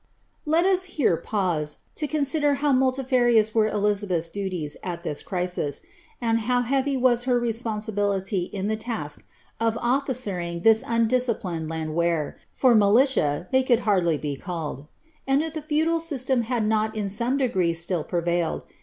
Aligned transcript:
Let 0.47 0.65
US 0.65 0.85
here 0.97 1.15
pause, 1.15 1.77
to 1.93 2.07
consider 2.07 2.55
how 2.55 2.73
muliirarious 2.73 3.53
were 3.53 3.67
Elizabeth's 3.67 4.29
dn 4.29 4.51
lies 4.63 4.75
at 4.81 5.03
this 5.03 5.21
crisis, 5.21 5.81
and 6.19 6.39
how 6.39 6.63
heavv 6.63 6.99
was 6.99 7.25
her 7.25 7.39
responsibility 7.39 8.45
in 8.45 8.65
the 8.67 8.75
ta^k 8.75 9.21
I'f 9.59 9.77
officering 9.79 10.61
this 10.63 10.83
undisciplined 10.87 11.69
landicehr. 11.69 12.33
for 12.51 12.73
mi/ilia 12.73 13.47
ihcy 13.53 13.67
could 13.67 13.77
scarcely 13.81 14.17
hf 14.17 14.41
called; 14.41 14.87
and 15.27 15.43
if 15.43 15.53
the 15.53 15.61
feudal 15.61 15.99
system 15.99 16.41
had 16.49 16.65
not 16.65 16.95
in 16.95 17.07
some 17.07 17.37
degree 17.37 17.73
slill 17.75 18.03
prerailcc!. 18.03 18.63